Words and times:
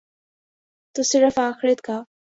تو 0.95 1.01
صرف 1.11 1.35
آخرت 1.49 1.79
کا۔ 1.81 1.97